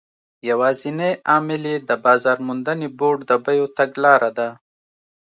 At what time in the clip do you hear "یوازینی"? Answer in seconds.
0.49-1.11